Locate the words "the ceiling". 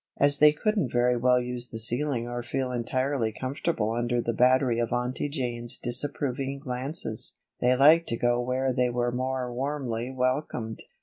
1.69-2.27